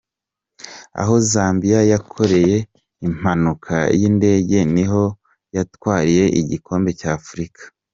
[1.01, 2.55] Aho Zambia yakoreye
[3.07, 5.03] impanuka y’indege niho
[5.55, 7.61] yatwariye igikombe cy’Afrika.